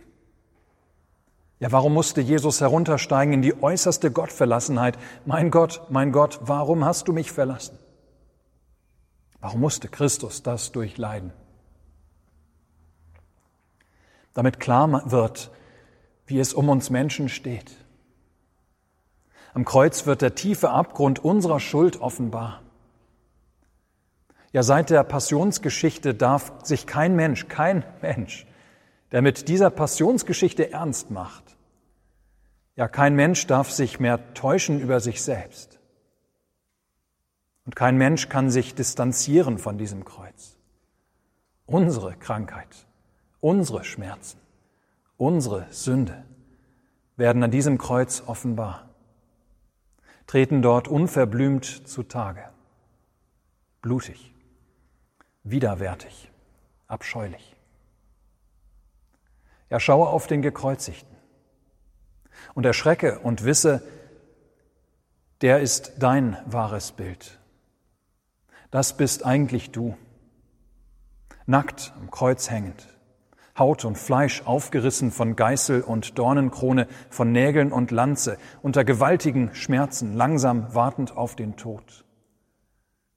Ja, 1.59 1.71
warum 1.71 1.93
musste 1.93 2.21
Jesus 2.21 2.61
heruntersteigen 2.61 3.33
in 3.33 3.41
die 3.41 3.61
äußerste 3.61 4.11
Gottverlassenheit? 4.11 4.97
Mein 5.25 5.51
Gott, 5.51 5.81
mein 5.89 6.11
Gott, 6.11 6.39
warum 6.41 6.83
hast 6.83 7.07
du 7.07 7.13
mich 7.13 7.31
verlassen? 7.31 7.79
Warum 9.39 9.61
musste 9.61 9.87
Christus 9.87 10.43
das 10.43 10.71
durchleiden? 10.71 11.31
damit 14.35 14.59
klar 14.59 15.09
wird, 15.11 15.49
wie 16.27 16.39
es 16.39 16.53
um 16.53 16.69
uns 16.69 16.91
Menschen 16.91 17.29
steht. 17.29 17.71
Am 19.55 19.65
Kreuz 19.65 20.05
wird 20.05 20.21
der 20.21 20.35
tiefe 20.35 20.69
Abgrund 20.69 21.23
unserer 21.23 21.61
Schuld 21.61 22.01
offenbar. 22.01 22.61
Ja, 24.51 24.61
seit 24.61 24.89
der 24.89 25.03
Passionsgeschichte 25.03 26.13
darf 26.13 26.51
sich 26.63 26.85
kein 26.85 27.15
Mensch, 27.15 27.47
kein 27.47 27.85
Mensch, 28.01 28.45
der 29.11 29.21
mit 29.21 29.47
dieser 29.47 29.69
Passionsgeschichte 29.69 30.71
ernst 30.71 31.11
macht, 31.11 31.57
ja, 32.75 32.87
kein 32.87 33.15
Mensch 33.15 33.47
darf 33.47 33.71
sich 33.71 33.99
mehr 33.99 34.33
täuschen 34.33 34.81
über 34.81 34.99
sich 34.99 35.23
selbst. 35.23 35.79
Und 37.65 37.75
kein 37.75 37.97
Mensch 37.97 38.27
kann 38.27 38.49
sich 38.49 38.75
distanzieren 38.75 39.57
von 39.57 39.77
diesem 39.77 40.03
Kreuz. 40.03 40.57
Unsere 41.65 42.15
Krankheit, 42.15 42.85
Unsere 43.45 43.83
Schmerzen, 43.83 44.39
unsere 45.17 45.67
Sünde 45.69 46.25
werden 47.15 47.43
an 47.43 47.51
diesem 47.51 47.77
Kreuz 47.77 48.23
offenbar, 48.25 48.89
treten 50.25 50.63
dort 50.63 50.87
unverblümt 50.87 51.87
zutage, 51.87 52.49
blutig, 53.83 54.33
widerwärtig, 55.43 56.31
abscheulich. 56.87 57.54
Ja, 59.75 59.79
schaue 59.81 60.07
auf 60.07 60.25
den 60.27 60.41
Gekreuzigten 60.41 61.17
und 62.53 62.65
erschrecke 62.65 63.19
und 63.19 63.43
wisse, 63.43 63.85
der 65.41 65.59
ist 65.59 65.95
dein 65.99 66.37
wahres 66.45 66.93
Bild. 66.93 67.41
Das 68.71 68.95
bist 68.95 69.25
eigentlich 69.25 69.71
du, 69.71 69.97
nackt 71.45 71.91
am 71.99 72.09
Kreuz 72.09 72.49
hängend, 72.49 72.87
Haut 73.59 73.83
und 73.83 73.97
Fleisch 73.97 74.43
aufgerissen 74.45 75.11
von 75.11 75.35
Geißel 75.35 75.81
und 75.81 76.17
Dornenkrone, 76.17 76.87
von 77.09 77.33
Nägeln 77.33 77.73
und 77.73 77.91
Lanze, 77.91 78.37
unter 78.61 78.85
gewaltigen 78.85 79.53
Schmerzen, 79.53 80.13
langsam 80.13 80.73
wartend 80.73 81.17
auf 81.17 81.35
den 81.35 81.57
Tod. 81.57 82.05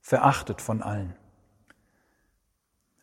Verachtet 0.01 0.59
von 0.59 0.81
allen. 0.81 1.15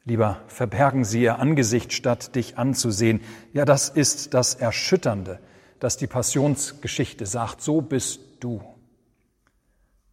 Lieber 0.06 0.40
verbergen 0.46 1.04
sie 1.04 1.22
ihr 1.22 1.40
Angesicht, 1.40 1.92
statt 1.92 2.36
dich 2.36 2.58
anzusehen. 2.58 3.20
Ja, 3.52 3.64
das 3.64 3.88
ist 3.88 4.34
das 4.34 4.54
Erschütternde, 4.54 5.40
das 5.80 5.96
die 5.96 6.06
Passionsgeschichte 6.06 7.26
sagt. 7.26 7.60
So 7.60 7.80
bist 7.80 8.20
du. 8.38 8.62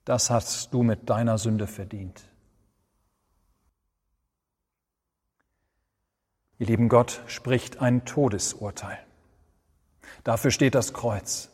Das 0.03 0.31
hast 0.31 0.73
du 0.73 0.81
mit 0.81 1.11
deiner 1.11 1.37
Sünde 1.37 1.67
verdient. 1.67 2.23
Ihr 6.57 6.65
lieben 6.65 6.89
Gott 6.89 7.21
spricht 7.27 7.79
ein 7.79 8.03
Todesurteil. 8.03 8.97
Dafür 10.23 10.49
steht 10.49 10.73
das 10.73 10.93
Kreuz. 10.93 11.49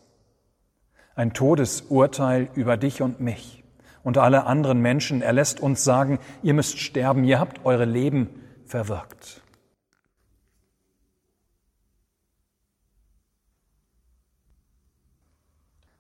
Ein 1.14 1.34
Todesurteil 1.34 2.50
über 2.56 2.78
dich 2.78 3.02
und 3.02 3.20
mich 3.20 3.59
und 4.04 4.18
alle 4.18 4.46
anderen 4.46 4.82
Menschen. 4.82 5.22
Er 5.22 5.34
lässt 5.34 5.60
uns 5.60 5.84
sagen, 5.84 6.20
ihr 6.44 6.54
müsst 6.54 6.80
sterben, 6.80 7.24
ihr 7.24 7.40
habt 7.40 7.66
eure 7.66 7.86
Leben 7.86 8.30
verwirkt. 8.66 9.42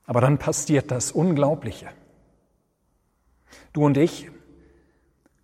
Aber 0.05 0.21
dann 0.21 0.39
passiert 0.39 0.89
das 0.89 1.11
Unglaubliche. 1.11 1.89
Du 3.73 3.85
und 3.85 3.95
ich, 3.95 4.31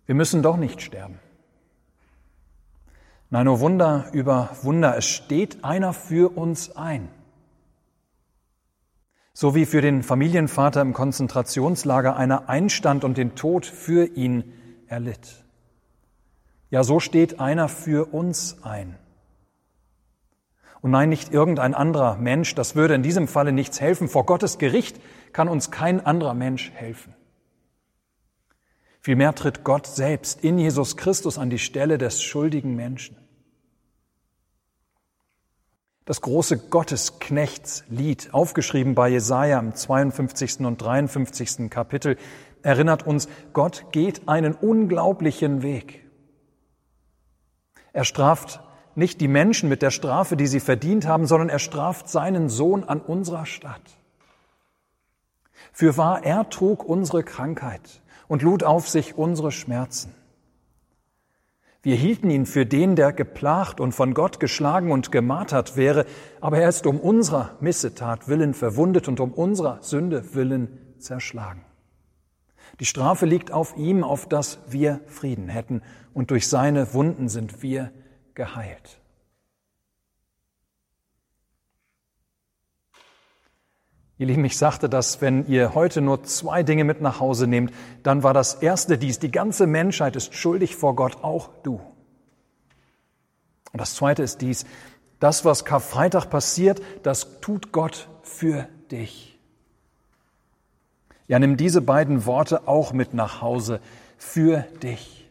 wir 0.06 0.14
müssen 0.14 0.42
doch 0.42 0.56
nicht 0.56 0.82
sterben. 0.82 1.20
Nein, 3.30 3.44
nur 3.44 3.60
Wunder 3.60 4.08
über 4.12 4.50
Wunder, 4.62 4.96
es 4.96 5.04
steht 5.04 5.64
einer 5.64 5.92
für 5.92 6.36
uns 6.36 6.76
ein. 6.76 7.08
So 9.38 9.54
wie 9.54 9.66
für 9.66 9.82
den 9.82 10.02
Familienvater 10.02 10.80
im 10.80 10.94
Konzentrationslager 10.94 12.16
einer 12.16 12.48
einstand 12.48 13.04
und 13.04 13.18
den 13.18 13.34
Tod 13.34 13.66
für 13.66 14.06
ihn 14.06 14.54
erlitt. 14.86 15.44
Ja, 16.70 16.82
so 16.82 17.00
steht 17.00 17.38
einer 17.38 17.68
für 17.68 18.14
uns 18.14 18.62
ein. 18.62 18.96
Und 20.80 20.92
nein, 20.92 21.10
nicht 21.10 21.34
irgendein 21.34 21.74
anderer 21.74 22.16
Mensch, 22.16 22.54
das 22.54 22.76
würde 22.76 22.94
in 22.94 23.02
diesem 23.02 23.28
Falle 23.28 23.52
nichts 23.52 23.78
helfen. 23.78 24.08
Vor 24.08 24.24
Gottes 24.24 24.56
Gericht 24.56 24.98
kann 25.34 25.48
uns 25.48 25.70
kein 25.70 26.00
anderer 26.06 26.32
Mensch 26.32 26.70
helfen. 26.70 27.14
Vielmehr 29.02 29.34
tritt 29.34 29.64
Gott 29.64 29.86
selbst 29.86 30.42
in 30.42 30.58
Jesus 30.58 30.96
Christus 30.96 31.36
an 31.36 31.50
die 31.50 31.58
Stelle 31.58 31.98
des 31.98 32.22
schuldigen 32.22 32.74
Menschen. 32.74 33.18
Das 36.06 36.20
große 36.20 36.56
Gottesknechtslied, 36.56 38.32
aufgeschrieben 38.32 38.94
bei 38.94 39.08
Jesaja 39.08 39.58
im 39.58 39.74
52. 39.74 40.60
und 40.60 40.80
53. 40.80 41.68
Kapitel, 41.68 42.16
erinnert 42.62 43.04
uns, 43.04 43.28
Gott 43.52 43.86
geht 43.90 44.28
einen 44.28 44.54
unglaublichen 44.54 45.62
Weg. 45.62 46.04
Er 47.92 48.04
straft 48.04 48.60
nicht 48.94 49.20
die 49.20 49.26
Menschen 49.26 49.68
mit 49.68 49.82
der 49.82 49.90
Strafe, 49.90 50.36
die 50.36 50.46
sie 50.46 50.60
verdient 50.60 51.08
haben, 51.08 51.26
sondern 51.26 51.48
er 51.48 51.58
straft 51.58 52.08
seinen 52.08 52.48
Sohn 52.48 52.84
an 52.84 53.00
unserer 53.00 53.44
Stadt. 53.44 53.98
Für 55.72 55.96
wahr, 55.96 56.24
er 56.24 56.48
trug 56.50 56.84
unsere 56.84 57.24
Krankheit 57.24 58.00
und 58.28 58.42
lud 58.42 58.62
auf 58.62 58.88
sich 58.88 59.18
unsere 59.18 59.50
Schmerzen. 59.50 60.14
Wir 61.86 61.94
hielten 61.94 62.30
ihn 62.30 62.46
für 62.46 62.66
den, 62.66 62.96
der 62.96 63.12
geplagt 63.12 63.78
und 63.78 63.92
von 63.92 64.12
Gott 64.12 64.40
geschlagen 64.40 64.90
und 64.90 65.12
gemartert 65.12 65.76
wäre, 65.76 66.04
aber 66.40 66.58
er 66.58 66.68
ist 66.68 66.84
um 66.84 66.98
unserer 66.98 67.52
Missetat 67.60 68.26
willen 68.26 68.54
verwundet 68.54 69.06
und 69.06 69.20
um 69.20 69.32
unserer 69.32 69.80
Sünde 69.82 70.34
willen 70.34 70.80
zerschlagen. 70.98 71.64
Die 72.80 72.86
Strafe 72.86 73.24
liegt 73.24 73.52
auf 73.52 73.76
ihm, 73.76 74.02
auf 74.02 74.28
dass 74.28 74.58
wir 74.68 74.98
Frieden 75.06 75.48
hätten, 75.48 75.80
und 76.12 76.32
durch 76.32 76.48
seine 76.48 76.92
Wunden 76.92 77.28
sind 77.28 77.62
wir 77.62 77.92
geheilt. 78.34 78.98
Ihr 84.18 84.26
Lieben, 84.26 84.44
ich 84.46 84.56
sagte 84.56 84.88
dass 84.88 85.20
wenn 85.20 85.46
ihr 85.46 85.74
heute 85.74 86.00
nur 86.00 86.22
zwei 86.24 86.62
Dinge 86.62 86.84
mit 86.84 87.00
nach 87.02 87.20
Hause 87.20 87.46
nehmt, 87.46 87.72
dann 88.02 88.22
war 88.22 88.32
das 88.32 88.54
erste 88.54 88.96
dies, 88.96 89.18
die 89.18 89.30
ganze 89.30 89.66
Menschheit 89.66 90.16
ist 90.16 90.34
schuldig 90.34 90.74
vor 90.76 90.96
Gott, 90.96 91.22
auch 91.22 91.50
du. 91.62 91.80
Und 93.72 93.80
das 93.80 93.94
zweite 93.94 94.22
ist 94.22 94.40
dies, 94.40 94.64
das, 95.20 95.44
was 95.44 95.66
Karfreitag 95.66 96.30
passiert, 96.30 96.80
das 97.02 97.40
tut 97.40 97.72
Gott 97.72 98.08
für 98.22 98.68
dich. 98.90 99.38
Ja, 101.28 101.38
nimm 101.38 101.58
diese 101.58 101.82
beiden 101.82 102.24
Worte 102.24 102.68
auch 102.68 102.92
mit 102.92 103.12
nach 103.12 103.42
Hause, 103.42 103.80
für 104.16 104.60
dich. 104.82 105.28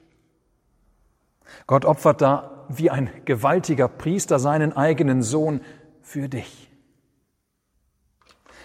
Gott 1.65 1.86
opfert 1.86 2.22
da 2.22 2.65
wie 2.70 2.92
ein 2.92 3.10
gewaltiger 3.25 3.88
Priester 3.88 4.38
seinen 4.38 4.74
eigenen 4.74 5.24
Sohn 5.24 5.62
für 6.01 6.30
dich 6.30 6.70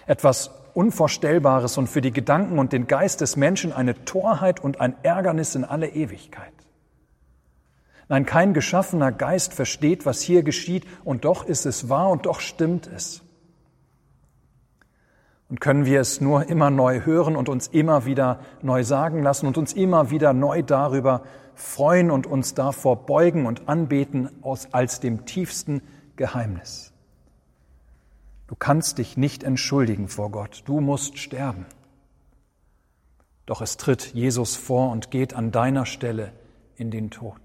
etwas 0.05 0.51
Unvorstellbares 0.73 1.77
und 1.77 1.87
für 1.87 2.01
die 2.01 2.11
Gedanken 2.11 2.59
und 2.59 2.73
den 2.73 2.87
Geist 2.87 3.21
des 3.21 3.35
Menschen 3.35 3.73
eine 3.73 4.05
Torheit 4.05 4.59
und 4.59 4.79
ein 4.79 4.95
Ärgernis 5.03 5.55
in 5.55 5.63
alle 5.65 5.89
Ewigkeit. 5.89 6.53
Nein, 8.07 8.25
kein 8.25 8.53
geschaffener 8.53 9.11
Geist 9.11 9.53
versteht, 9.53 10.05
was 10.05 10.21
hier 10.21 10.43
geschieht, 10.43 10.85
und 11.05 11.23
doch 11.23 11.45
ist 11.45 11.65
es 11.65 11.87
wahr 11.87 12.09
und 12.09 12.25
doch 12.25 12.41
stimmt 12.41 12.87
es. 12.87 13.21
Und 15.49 15.61
können 15.61 15.85
wir 15.85 15.99
es 15.99 16.21
nur 16.21 16.47
immer 16.49 16.69
neu 16.69 17.05
hören 17.05 17.35
und 17.35 17.49
uns 17.49 17.67
immer 17.67 18.05
wieder 18.05 18.39
neu 18.61 18.83
sagen 18.83 19.21
lassen 19.23 19.47
und 19.47 19.57
uns 19.57 19.73
immer 19.73 20.09
wieder 20.09 20.33
neu 20.33 20.61
darüber 20.61 21.23
freuen 21.55 22.11
und 22.11 22.27
uns 22.27 22.53
davor 22.53 23.05
beugen 23.05 23.45
und 23.45 23.67
anbeten 23.67 24.29
als 24.71 24.99
dem 24.99 25.25
tiefsten 25.25 25.81
Geheimnis. 26.15 26.90
Du 28.51 28.57
kannst 28.57 28.97
dich 28.97 29.15
nicht 29.15 29.43
entschuldigen 29.43 30.09
vor 30.09 30.29
Gott. 30.29 30.63
Du 30.65 30.81
musst 30.81 31.17
sterben. 31.17 31.65
Doch 33.45 33.61
es 33.61 33.77
tritt 33.77 34.13
Jesus 34.13 34.57
vor 34.57 34.91
und 34.91 35.09
geht 35.09 35.33
an 35.33 35.53
deiner 35.53 35.85
Stelle 35.85 36.33
in 36.75 36.91
den 36.91 37.11
Tod. 37.11 37.39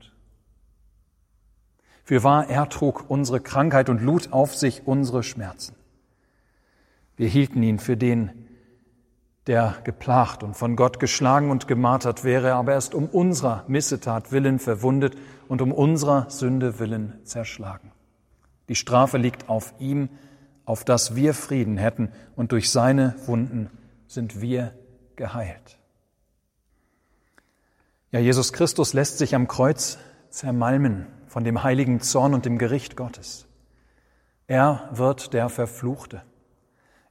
Für 2.03 2.25
wahr, 2.25 2.51
er 2.51 2.69
trug 2.69 3.09
unsere 3.09 3.41
Krankheit 3.41 3.89
und 3.89 4.03
lud 4.03 4.33
auf 4.33 4.57
sich 4.57 4.89
unsere 4.89 5.23
Schmerzen. 5.23 5.77
Wir 7.17 7.29
hielten 7.29 7.63
ihn 7.63 7.79
für 7.79 7.97
den, 7.97 8.49
der 9.47 9.77
geplagt 9.85 10.43
und 10.43 10.57
von 10.57 10.75
Gott 10.75 10.99
geschlagen 10.99 11.53
und 11.53 11.69
gemartert 11.69 12.25
wäre, 12.25 12.55
aber 12.55 12.73
er 12.73 12.79
ist 12.79 12.97
um 12.97 13.07
unserer 13.07 13.63
Missetat 13.69 14.33
willen 14.33 14.59
verwundet 14.59 15.17
und 15.47 15.63
um 15.63 15.71
unserer 15.71 16.29
Sünde 16.31 16.81
willen 16.81 17.21
zerschlagen. 17.23 17.93
Die 18.69 18.75
Strafe 18.75 19.19
liegt 19.19 19.49
auf 19.49 19.73
ihm, 19.79 20.09
auf 20.67 20.85
dass 20.85 21.15
wir 21.15 21.33
Frieden 21.33 21.79
hätten, 21.79 22.13
und 22.35 22.53
durch 22.53 22.71
seine 22.71 23.15
Wunden 23.27 23.71
sind 24.09 24.43
wir 24.43 24.75
geheilt. 25.15 25.79
Ja, 28.11 28.21
Jesus 28.21 28.53
Christus 28.53 28.93
lässt 28.93 29.19
sich 29.19 29.35
am 29.35 29.49
Kreuz 29.49 29.99
zermalmen 30.29 31.07
von 31.29 31.45
dem 31.45 31.63
heiligen 31.63 32.01
Zorn 32.01 32.35
und 32.35 32.45
dem 32.45 32.59
Gericht 32.59 32.97
Gottes. 32.97 33.47
Er 34.49 34.89
wird 34.93 35.33
der 35.33 35.49
Verfluchte. 35.49 36.23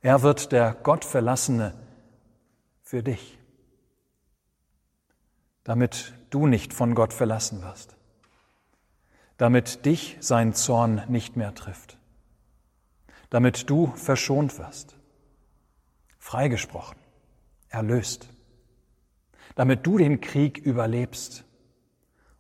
Er 0.02 0.22
wird 0.22 0.52
der 0.52 0.74
Gottverlassene 0.74 1.74
für 2.84 3.04
dich, 3.04 3.40
damit 5.64 6.14
du 6.30 6.46
nicht 6.46 6.74
von 6.74 6.94
Gott 6.94 7.14
verlassen 7.14 7.62
wirst, 7.64 7.96
damit 9.38 9.86
dich 9.86 10.18
sein 10.20 10.54
Zorn 10.54 11.02
nicht 11.08 11.36
mehr 11.36 11.56
trifft 11.56 11.95
damit 13.30 13.70
du 13.70 13.88
verschont 13.96 14.58
wirst, 14.60 14.96
freigesprochen, 16.20 16.98
erlöst, 17.70 18.30
damit 19.56 19.86
du 19.86 19.98
den 19.98 20.22
Krieg 20.22 20.58
überlebst 20.58 21.46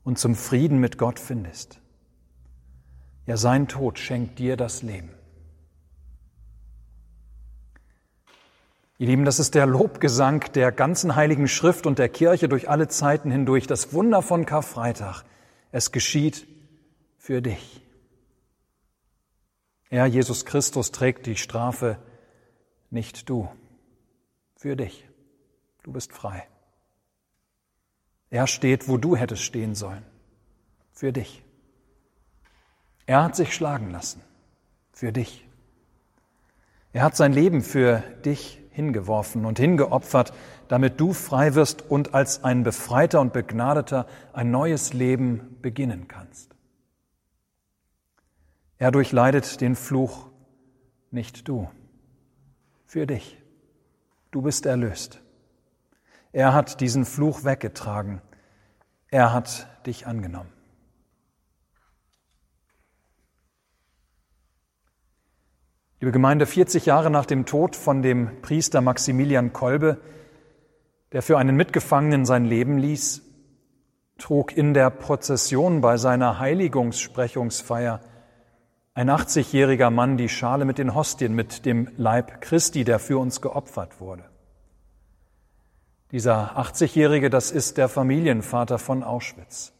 und 0.03 0.19
zum 0.19 0.35
Frieden 0.35 0.79
mit 0.79 0.97
Gott 0.97 1.19
findest. 1.19 1.79
Ja, 3.25 3.37
sein 3.37 3.67
Tod 3.67 3.97
schenkt 3.97 4.37
dir 4.39 4.55
das 4.55 4.83
Leben. 4.83 5.09
Ihr 8.97 9.07
Lieben, 9.07 9.25
das 9.25 9.39
ist 9.39 9.55
der 9.55 9.65
Lobgesang 9.65 10.45
der 10.53 10.71
ganzen 10.71 11.15
heiligen 11.15 11.49
Schrift 11.49 11.85
und 11.85 11.99
der 11.99 12.07
Kirche 12.07 12.47
durch 12.47 12.69
alle 12.69 12.87
Zeiten 12.87 13.29
hindurch, 13.29 13.67
das 13.67 13.91
Wunder 13.91 14.21
von 14.21 14.45
Karfreitag. 14.45 15.23
Es 15.71 15.91
geschieht 15.91 16.47
für 17.17 17.41
dich. 17.41 17.84
Er, 19.89 20.05
Jesus 20.05 20.45
Christus, 20.45 20.91
trägt 20.91 21.25
die 21.25 21.35
Strafe, 21.35 21.97
nicht 22.89 23.29
du, 23.29 23.49
für 24.55 24.75
dich. 24.75 25.07
Du 25.83 25.91
bist 25.91 26.11
frei. 26.13 26.47
Er 28.29 28.47
steht, 28.47 28.87
wo 28.87 28.97
du 28.97 29.15
hättest 29.15 29.43
stehen 29.43 29.75
sollen, 29.75 30.03
für 30.91 31.13
dich. 31.13 31.43
Er 33.05 33.23
hat 33.23 33.35
sich 33.35 33.53
schlagen 33.53 33.91
lassen, 33.91 34.21
für 34.91 35.11
dich. 35.11 35.47
Er 36.91 37.03
hat 37.03 37.15
sein 37.15 37.33
Leben 37.33 37.61
für 37.61 37.99
dich 38.25 38.61
hingeworfen 38.71 39.45
und 39.45 39.59
hingeopfert, 39.59 40.33
damit 40.67 40.99
du 40.99 41.13
frei 41.13 41.55
wirst 41.55 41.81
und 41.89 42.13
als 42.13 42.43
ein 42.43 42.63
Befreiter 42.63 43.21
und 43.21 43.31
Begnadeter 43.31 44.07
ein 44.33 44.51
neues 44.51 44.93
Leben 44.93 45.57
beginnen 45.61 46.07
kannst. 46.07 46.55
Er 48.77 48.91
durchleidet 48.91 49.61
den 49.61 49.75
Fluch, 49.75 50.29
nicht 51.11 51.47
du. 51.47 51.69
Für 52.85 53.07
dich. 53.07 53.41
Du 54.31 54.41
bist 54.41 54.65
erlöst. 54.65 55.21
Er 56.33 56.53
hat 56.53 56.81
diesen 56.81 57.05
Fluch 57.05 57.45
weggetragen. 57.45 58.21
Er 59.09 59.31
hat 59.31 59.67
dich 59.85 60.07
angenommen. 60.07 60.51
Liebe 66.01 66.11
Gemeinde, 66.11 66.45
40 66.45 66.85
Jahre 66.85 67.09
nach 67.09 67.25
dem 67.25 67.45
Tod 67.45 67.77
von 67.77 68.01
dem 68.01 68.41
Priester 68.41 68.81
Maximilian 68.81 69.53
Kolbe, 69.53 70.01
der 71.13 71.21
für 71.21 71.37
einen 71.37 71.55
Mitgefangenen 71.55 72.25
sein 72.25 72.43
Leben 72.43 72.77
ließ, 72.77 73.21
trug 74.17 74.55
in 74.55 74.73
der 74.73 74.89
Prozession 74.89 75.79
bei 75.79 75.95
seiner 75.95 76.39
Heiligungssprechungsfeier 76.39 78.01
ein 78.95 79.09
80-jähriger 79.09 79.89
Mann 79.89 80.15
die 80.15 80.29
Schale 80.29 80.63
mit 80.63 80.77
den 80.77 80.95
Hostien, 80.95 81.35
mit 81.35 81.65
dem 81.65 81.91
Leib 81.97 82.39
Christi, 82.39 82.85
der 82.85 82.97
für 82.97 83.17
uns 83.17 83.41
geopfert 83.41 83.99
wurde. 83.99 84.23
Dieser 86.11 86.57
80-jährige, 86.57 87.29
das 87.29 87.51
ist 87.51 87.77
der 87.77 87.89
Familienvater 87.89 88.79
von 88.79 89.03
Auschwitz, 89.03 89.73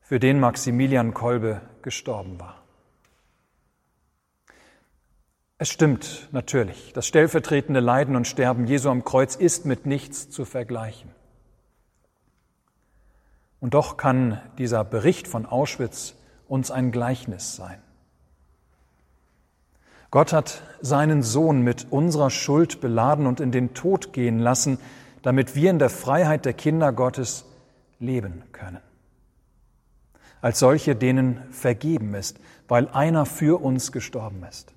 für 0.00 0.18
den 0.18 0.40
Maximilian 0.40 1.12
Kolbe 1.12 1.60
gestorben 1.82 2.40
war. 2.40 2.56
Es 5.58 5.68
stimmt 5.68 6.30
natürlich, 6.32 6.94
das 6.94 7.06
stellvertretende 7.06 7.80
Leiden 7.80 8.16
und 8.16 8.26
Sterben 8.26 8.66
Jesu 8.66 8.88
am 8.88 9.04
Kreuz 9.04 9.36
ist 9.36 9.66
mit 9.66 9.84
nichts 9.84 10.30
zu 10.30 10.46
vergleichen. 10.46 11.10
Und 13.60 13.74
doch 13.74 13.98
kann 13.98 14.40
dieser 14.56 14.82
Bericht 14.82 15.28
von 15.28 15.44
Auschwitz 15.44 16.14
uns 16.48 16.70
ein 16.70 16.90
Gleichnis 16.90 17.54
sein. 17.54 17.82
Gott 20.10 20.32
hat 20.32 20.62
seinen 20.80 21.22
Sohn 21.22 21.62
mit 21.62 21.86
unserer 21.90 22.30
Schuld 22.30 22.80
beladen 22.80 23.26
und 23.26 23.40
in 23.40 23.52
den 23.52 23.74
Tod 23.74 24.12
gehen 24.12 24.38
lassen, 24.38 24.78
damit 25.22 25.54
wir 25.54 25.70
in 25.70 25.78
der 25.78 25.90
Freiheit 25.90 26.44
der 26.44 26.54
Kinder 26.54 26.92
Gottes 26.92 27.44
leben 27.98 28.42
können. 28.52 28.80
Als 30.40 30.58
solche, 30.58 30.96
denen 30.96 31.42
vergeben 31.52 32.14
ist, 32.14 32.38
weil 32.66 32.88
einer 32.88 33.26
für 33.26 33.60
uns 33.62 33.92
gestorben 33.92 34.42
ist. 34.48 34.72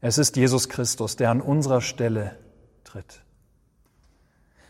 Es 0.00 0.18
ist 0.18 0.36
Jesus 0.36 0.68
Christus, 0.68 1.16
der 1.16 1.30
an 1.30 1.40
unserer 1.40 1.80
Stelle 1.80 2.36
tritt. 2.84 3.22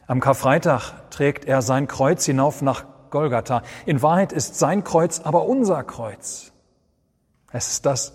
Am 0.06 0.20
Karfreitag 0.20 1.11
trägt 1.11 1.46
er 1.46 1.62
sein 1.62 1.88
Kreuz 1.88 2.24
hinauf 2.24 2.62
nach 2.62 2.85
Golgatha. 3.11 3.62
In 3.87 4.02
Wahrheit 4.02 4.32
ist 4.32 4.58
sein 4.58 4.85
Kreuz 4.85 5.20
aber 5.20 5.46
unser 5.46 5.82
Kreuz. 5.85 6.52
Es 7.50 7.68
ist 7.68 7.87
das, 7.87 8.12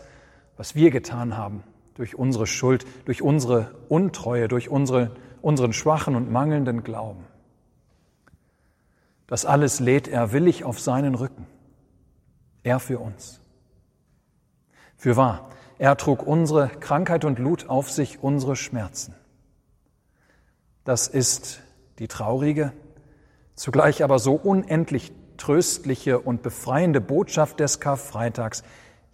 was 0.57 0.75
wir 0.75 0.91
getan 0.91 1.37
haben 1.37 1.63
durch 1.93 2.15
unsere 2.15 2.47
Schuld, 2.47 2.85
durch 3.05 3.21
unsere 3.21 3.75
Untreue, 3.89 4.47
durch 4.47 4.69
unsere, 4.69 5.15
unseren 5.41 5.73
schwachen 5.73 6.15
und 6.15 6.31
mangelnden 6.31 6.83
Glauben. 6.83 7.25
Das 9.27 9.45
alles 9.45 9.79
lädt 9.79 10.07
er 10.07 10.31
willig 10.31 10.63
auf 10.63 10.79
seinen 10.79 11.15
Rücken. 11.15 11.47
Er 12.63 12.79
für 12.79 12.99
uns. 12.99 13.41
Für 14.95 15.15
wahr, 15.15 15.49
er 15.77 15.95
trug 15.97 16.25
unsere 16.25 16.69
Krankheit 16.69 17.23
und 17.23 17.39
lud 17.39 17.69
auf 17.69 17.91
sich 17.91 18.23
unsere 18.23 18.55
Schmerzen. 18.55 19.15
Das 20.83 21.07
ist 21.07 21.61
die 21.99 22.07
traurige, 22.07 22.71
zugleich 23.55 24.03
aber 24.03 24.19
so 24.19 24.33
unendlich 24.35 25.11
tröstliche 25.37 26.19
und 26.19 26.41
befreiende 26.41 27.01
Botschaft 27.01 27.59
des 27.59 27.79
Karfreitags. 27.79 28.63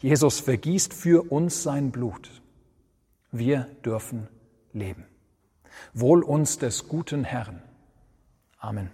Jesus 0.04 0.42
vergießt 0.42 0.94
für 0.94 1.32
uns 1.32 1.64
sein 1.64 1.90
Blut. 1.90 2.30
Wir 3.32 3.70
dürfen 3.86 4.28
leben. 4.74 5.06
Wohl 5.94 6.24
uns 6.24 6.58
des 6.58 6.90
guten 6.90 7.24
Herrn. 7.24 7.62
Amen. 8.60 8.92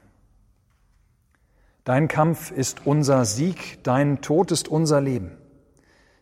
Dein 1.83 2.07
Kampf 2.07 2.51
ist 2.51 2.85
unser 2.85 3.25
Sieg, 3.25 3.83
dein 3.83 4.21
Tod 4.21 4.51
ist 4.51 4.67
unser 4.67 5.01
Leben. 5.01 5.31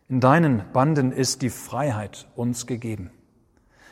In 0.08 0.20
deinen 0.20 0.62
Banden 0.72 1.12
ist 1.12 1.42
die 1.42 1.50
Freiheit 1.50 2.26
uns 2.34 2.66
gegeben. 2.66 3.10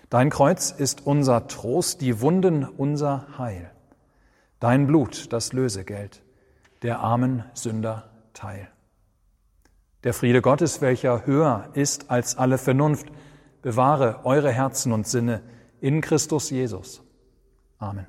Dein 0.08 0.30
Kreuz 0.30 0.70
ist 0.70 1.06
unser 1.06 1.46
Trost, 1.46 2.00
die 2.00 2.22
Wunden 2.22 2.64
unser 2.64 3.36
Heil. 3.36 3.70
Dein 4.60 4.86
Blut 4.86 5.30
das 5.30 5.52
Lösegeld, 5.52 6.22
der 6.80 7.00
armen 7.00 7.44
Sünder 7.52 8.08
Teil. 8.32 8.70
Der 10.06 10.14
Friede 10.14 10.40
Gottes, 10.40 10.80
welcher 10.82 11.26
höher 11.26 11.68
ist 11.74 12.12
als 12.12 12.38
alle 12.38 12.58
Vernunft, 12.58 13.08
bewahre 13.60 14.20
eure 14.22 14.52
Herzen 14.52 14.92
und 14.92 15.08
Sinne 15.08 15.42
in 15.80 16.00
Christus 16.00 16.50
Jesus. 16.50 17.02
Amen. 17.78 18.06